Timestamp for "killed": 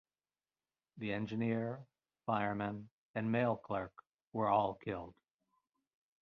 4.73-5.13